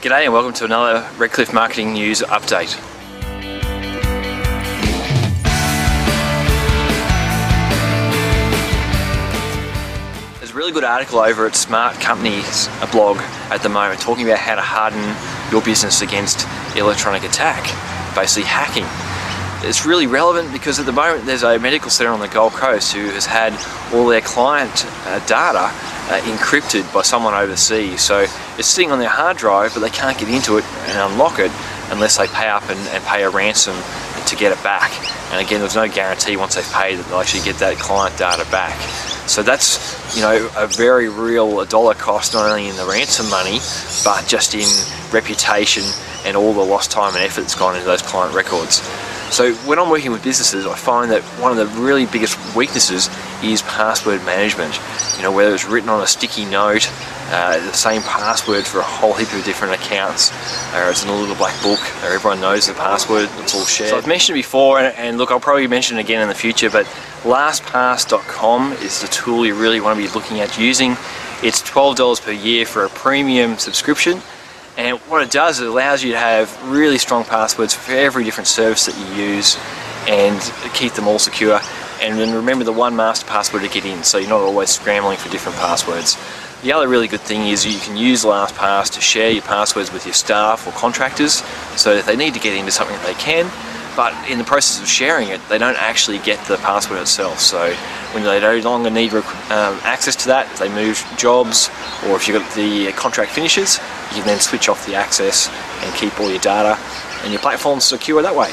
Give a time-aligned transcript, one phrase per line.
[0.00, 2.74] G'day and welcome to another Redcliffe Marketing News update.
[10.38, 13.18] There's a really good article over at Smart Companies a blog
[13.50, 15.14] at the moment talking about how to harden
[15.52, 16.48] your business against
[16.78, 17.64] electronic attack,
[18.14, 18.86] basically hacking.
[19.68, 22.94] It's really relevant because at the moment there's a medical centre on the Gold Coast
[22.94, 23.52] who has had
[23.92, 25.68] all their client uh, data
[26.10, 28.00] uh, encrypted by someone overseas.
[28.00, 28.26] So
[28.60, 31.50] it's sitting on their hard drive, but they can't get into it and unlock it
[31.90, 33.74] unless they pay up and, and pay a ransom
[34.26, 34.92] to get it back.
[35.32, 38.44] And again, there's no guarantee once they've paid that they'll actually get that client data
[38.50, 38.78] back.
[39.26, 39.80] So that's
[40.14, 43.60] you know a very real dollar cost not only in the ransom money,
[44.04, 44.68] but just in
[45.10, 45.84] reputation
[46.26, 48.82] and all the lost time and effort that's gone into those client records.
[49.34, 53.08] So when I'm working with businesses, I find that one of the really biggest weaknesses
[53.42, 54.78] is password management.
[55.16, 56.90] You know, whether it's written on a sticky note,
[57.30, 60.30] uh, the same password for a whole heap of different accounts,
[60.74, 63.90] or it's in a little black book, or everyone knows the password, it's all shared.
[63.90, 66.34] So I've mentioned it before, and, and look, I'll probably mention it again in the
[66.34, 66.86] future, but
[67.22, 70.92] LastPass.com is the tool you really want to be looking at using.
[71.42, 74.20] It's $12 per year for a premium subscription
[74.80, 78.24] and what it does, is it allows you to have really strong passwords for every
[78.24, 79.58] different service that you use
[80.08, 80.40] and
[80.72, 81.60] keep them all secure.
[82.00, 85.18] And then remember the one master password to get in, so you're not always scrambling
[85.18, 86.16] for different passwords.
[86.62, 90.04] The other really good thing is you can use LastPass to share your passwords with
[90.04, 91.42] your staff or contractors,
[91.76, 93.50] so if they need to get into something they can,
[93.96, 97.40] but in the process of sharing it, they don't actually get the password itself.
[97.40, 97.72] So
[98.12, 99.24] when they no longer need um,
[99.84, 101.68] access to that, if they move jobs
[102.06, 103.78] or if you've got the contract finishes,
[104.10, 105.48] you can then switch off the access
[105.82, 106.78] and keep all your data
[107.22, 108.50] and your platform secure that way.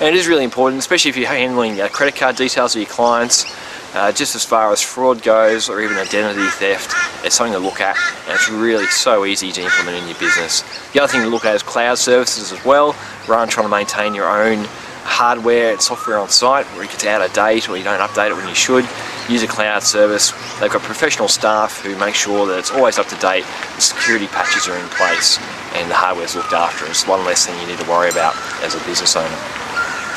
[0.00, 3.44] And it is really important, especially if you're handling credit card details of your clients,
[3.92, 7.82] uh, just as far as fraud goes or even identity theft, it's something to look
[7.82, 10.62] at and it's really so easy to implement in your business.
[10.92, 12.96] The other thing to look at is cloud services as well,
[13.28, 14.64] rather than trying to maintain your own
[15.02, 18.30] hardware and software on site where it gets out of date or you don't update
[18.30, 18.88] it when you should.
[19.28, 20.30] Use a cloud service.
[20.60, 23.44] They've got professional staff who make sure that it's always up to date,
[23.74, 25.38] the security patches are in place
[25.74, 26.86] and the hardware's looked after.
[26.86, 29.69] It's one less thing you need to worry about as a business owner.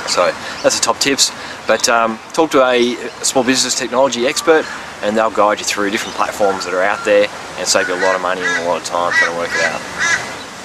[0.07, 0.31] So
[0.61, 1.31] that's the top tips.
[1.67, 4.65] But um, talk to a small business technology expert
[5.01, 7.27] and they'll guide you through different platforms that are out there
[7.57, 9.49] and save you a lot of money and a lot of time trying to work
[9.51, 9.81] it out.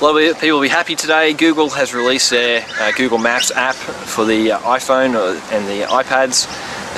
[0.01, 1.33] A lot of people will be happy today.
[1.33, 5.15] Google has released their uh, Google Maps app for the uh, iPhone
[5.53, 6.47] and the iPads.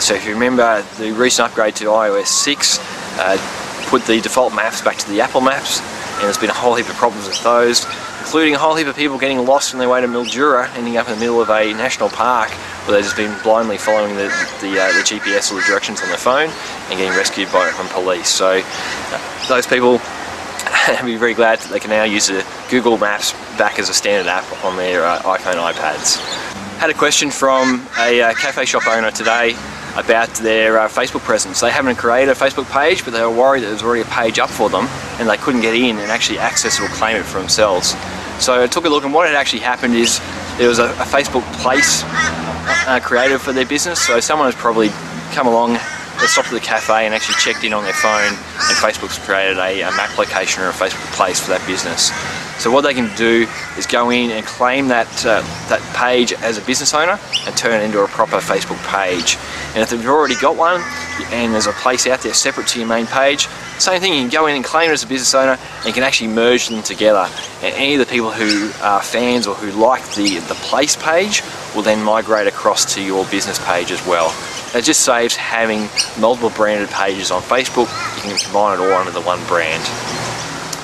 [0.01, 2.79] So if you remember the recent upgrade to iOS 6
[3.19, 6.75] uh, put the default maps back to the Apple Maps and there's been a whole
[6.75, 7.85] heap of problems with those
[8.21, 11.09] including a whole heap of people getting lost on their way to Mildura ending up
[11.09, 14.29] in the middle of a national park where they've just been blindly following the,
[14.61, 16.49] the, uh, the GPS or the directions on their phone
[16.89, 18.29] and getting rescued by from police.
[18.29, 19.99] So uh, those people
[20.87, 23.95] I'd be very glad that they can now use the Google Maps back as a
[23.95, 26.17] standard app on their uh, iPhone iPads.
[26.79, 29.55] Had a question from a uh, cafe shop owner today
[29.97, 31.61] about their uh, Facebook presence.
[31.61, 34.13] They haven't created a Facebook page, but they were worried that there was already a
[34.13, 34.87] page up for them
[35.19, 37.95] and they couldn't get in and actually access it or claim it for themselves.
[38.43, 40.21] So I took a look and what had actually happened is
[40.59, 44.01] there was a, a Facebook place uh, created for their business.
[44.01, 44.89] So someone has probably
[45.33, 45.79] come along
[46.29, 49.83] stopped at the cafe and actually checked in on their phone and Facebook's created a,
[49.83, 52.13] a, map location or a Facebook place for that business.
[52.63, 53.47] So what they can do
[53.79, 57.79] is go in and claim that, uh, that page as a business owner and turn
[57.81, 59.37] it into a proper Facebook page.
[59.75, 60.81] And if you've already got one
[61.31, 63.47] and there's a place out there separate to your main page,
[63.79, 65.93] same thing, you can go in and claim it as a business owner and you
[65.93, 67.29] can actually merge them together.
[67.63, 71.43] And any of the people who are fans or who like the, the place page
[71.75, 74.35] will then migrate across to your business page as well.
[74.75, 75.89] It just saves having
[76.19, 77.89] multiple branded pages on Facebook.
[78.17, 79.83] You can combine it all under the one brand.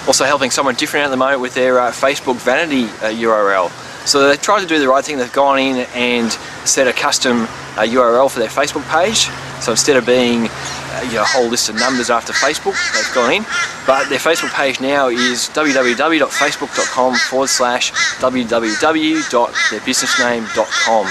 [0.07, 3.86] Also helping someone different at the moment with their uh, Facebook vanity uh, URL.
[4.07, 5.19] So they tried to do the right thing.
[5.19, 6.31] They've gone in and
[6.65, 9.29] set a custom uh, URL for their Facebook page.
[9.61, 13.13] So instead of being uh, you know, a whole list of numbers after Facebook, they've
[13.13, 13.45] gone in.
[13.85, 17.91] But their Facebook page now is www.facebook.com forward slash
[18.21, 21.07] www.theirbusinessname.com.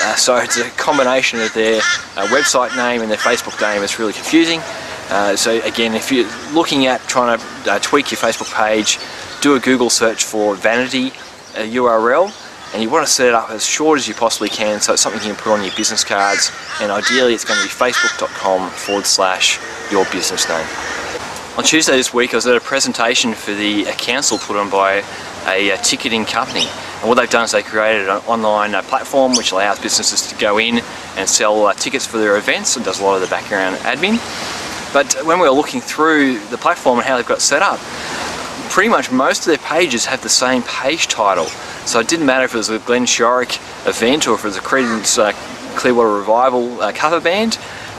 [0.00, 1.82] Uh, so it's a combination of their
[2.16, 3.82] uh, website name and their Facebook name.
[3.82, 4.62] It's really confusing.
[5.10, 8.98] Uh, so again, if you're looking at trying to uh, tweak your Facebook page,
[9.42, 11.12] do a Google search for vanity
[11.54, 14.80] URL uh, and you want to set it up as short as you possibly can
[14.80, 17.66] so it's something you can put on your business cards and ideally it's going to
[17.66, 19.58] be facebook.com forward slash
[19.90, 20.66] your business name.
[21.56, 24.70] On Tuesday this week I was at a presentation for the a council put on
[24.70, 25.02] by
[25.46, 26.66] a, a ticketing company
[27.00, 30.36] and what they've done is they created an online uh, platform which allows businesses to
[30.36, 30.80] go in
[31.16, 34.18] and sell uh, tickets for their events and does a lot of the background admin.
[34.92, 37.78] But when we were looking through the platform and how they've got set up,
[38.68, 41.46] pretty much most of their pages have the same page title.
[41.86, 43.56] So it didn't matter if it was a Glenn Shorrock
[43.88, 45.32] event or if it was a Creedence uh,
[45.78, 47.58] Clearwater Revival uh, cover band,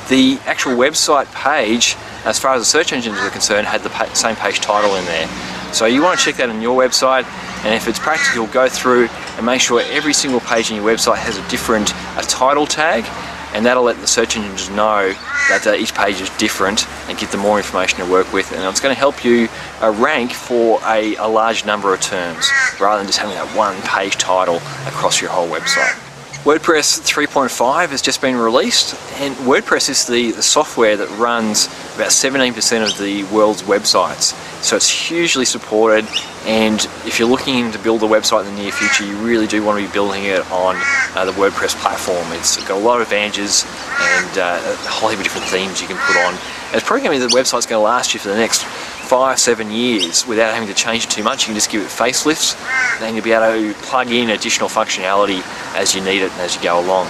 [0.10, 1.96] the actual website page,
[2.26, 5.06] as far as the search engines are concerned, had the pa same page title in
[5.06, 5.28] there.
[5.72, 7.26] So you want to check that on your website,
[7.64, 9.08] and if it's practical, go through
[9.38, 13.06] and make sure every single page in your website has a different a title tag,
[13.54, 15.14] and that'll let the search engines know
[15.50, 18.62] that uh, each page is different and give them more information to work with and
[18.64, 19.48] it's going to help you
[19.82, 22.50] uh, rank for a, a large number of terms
[22.80, 24.58] rather than just having that one page title
[24.88, 26.09] across your whole website.
[26.46, 31.66] WordPress 3.5 has just been released and WordPress is the, the software that runs
[31.96, 34.32] about 17% of the world's websites.
[34.64, 36.08] So it's hugely supported
[36.46, 39.62] and if you're looking to build a website in the near future you really do
[39.66, 40.78] want to be building it on
[41.14, 42.26] uh, the WordPress platform.
[42.32, 43.66] It's got a lot of advantages
[44.00, 46.34] and uh, a whole heap of different themes you can put on.
[46.36, 48.64] And it's probably going to be the website's going to last you for the next
[48.64, 51.42] five, seven years without having to change it too much.
[51.42, 52.56] You can just give it facelifts
[53.02, 55.42] and you'll be able to plug in additional functionality
[55.80, 57.10] as you need it and as you go along.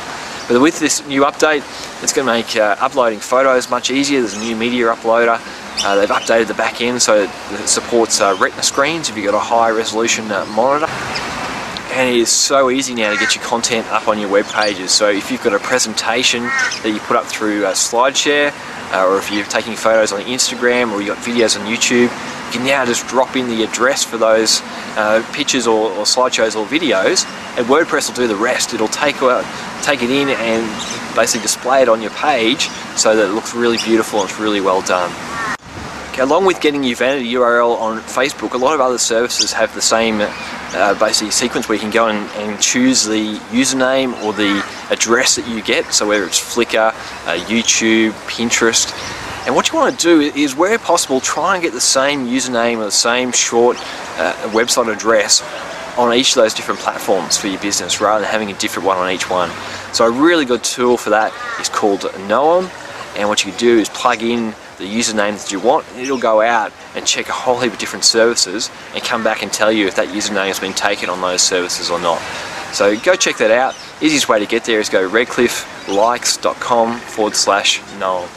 [0.49, 1.61] But with this new update,
[2.01, 4.21] it's going to make uh, uploading photos much easier.
[4.21, 5.39] There's a new media uploader.
[5.85, 9.35] Uh, they've updated the back end so it supports uh, retina screens if you've got
[9.35, 10.91] a high resolution uh, monitor.
[11.93, 14.91] And it is so easy now to get your content up on your web pages.
[14.91, 18.51] So if you've got a presentation that you put up through uh, SlideShare,
[18.91, 22.51] uh, or if you're taking photos on Instagram or you've got videos on YouTube, you
[22.51, 24.61] can now just drop in the address for those
[25.31, 27.25] pictures or, or, slideshows or videos
[27.59, 28.73] and WordPress will do the rest.
[28.73, 29.43] It'll take, uh,
[29.83, 30.65] take it in and
[31.13, 34.61] basically display it on your page so that it looks really beautiful and it's really
[34.61, 35.11] well done.
[36.11, 39.75] Okay, along with getting your vanity URL on Facebook, a lot of other services have
[39.75, 44.31] the same uh, basically sequence where you can go and, and, choose the username or
[44.31, 45.93] the address that you get.
[45.93, 48.87] So whether it's Flickr, uh, YouTube, Pinterest.
[49.45, 52.77] And what you want to do is where possible try and get the same username
[52.77, 55.41] or the same short uh, website address
[55.99, 58.97] on each of those different platforms for your business rather than having a different one
[58.97, 59.51] on each one.
[59.91, 62.71] So a really good tool for that is called Knowem
[63.17, 66.17] and what you can do is plug in the username that you want and it'll
[66.17, 69.73] go out and check a whole heap of different services and come back and tell
[69.73, 72.21] you if that username has been taken on those services or not.
[72.71, 73.75] So go check that out.
[74.01, 78.29] Easiest way to get there is go redclifflikes.com forward slash Knowem.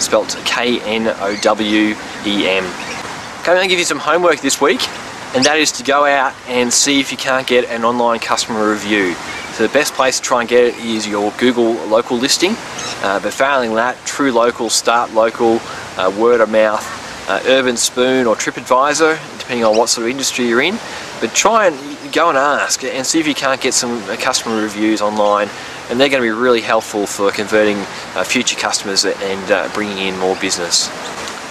[0.00, 1.94] Spelt K-N-O-W-E-M.
[2.64, 4.80] Okay, I'm going to give you some homework this week
[5.34, 8.70] and that is to go out and see if you can't get an online customer
[8.70, 9.14] review.
[9.52, 12.54] So the best place to try and get it is your Google local listing.
[13.02, 15.60] Uh, but failing that, True Local, Start Local,
[15.96, 16.84] uh, Word of Mouth,
[17.28, 20.78] uh, Urbanspoon or TripAdvisor, depending on what sort of industry you're in.
[21.20, 24.60] But try and go and ask and see if you can't get some uh, customer
[24.62, 25.48] reviews online
[25.90, 27.76] and they're going to be really helpful for converting
[28.14, 30.88] uh, future customers and uh, bringing in more business.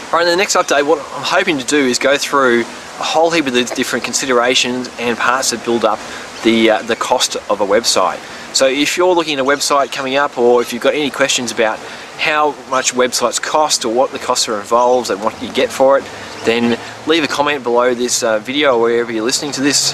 [0.08, 2.66] Alright, in the next update, what I'm hoping to do is go through
[3.02, 6.00] whole heap of different considerations and parts that build up
[6.44, 8.20] the, uh, the cost of a website.
[8.56, 11.52] So if you're looking at a website coming up or if you've got any questions
[11.52, 11.80] about
[12.18, 15.98] how much websites cost or what the costs are involved and what you get for
[15.98, 16.04] it,
[16.44, 16.78] then
[17.08, 19.94] leave a comment below this uh, video or wherever you're listening to this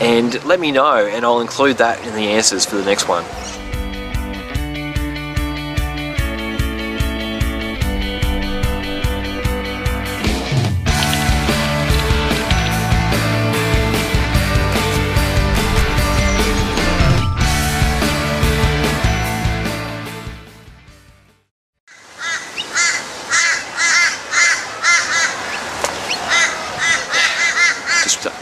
[0.00, 3.24] and let me know and I'll include that in the answers for the next one.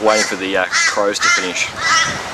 [0.07, 2.26] Waiting for the uh, crows to finish.